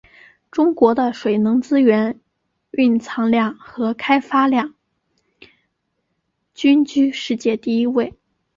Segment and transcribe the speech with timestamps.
[0.49, 2.19] 中国的水能资源
[2.71, 4.73] 蕴藏量和可开发量
[6.55, 8.11] 均居世界第一位。